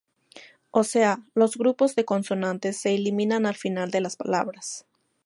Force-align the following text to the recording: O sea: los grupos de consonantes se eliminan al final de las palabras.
O 0.71 0.83
sea: 0.83 1.19
los 1.35 1.57
grupos 1.57 1.93
de 1.93 2.05
consonantes 2.05 2.75
se 2.77 2.95
eliminan 2.95 3.45
al 3.45 3.53
final 3.53 3.91
de 3.91 4.01
las 4.01 4.15
palabras. 4.15 4.87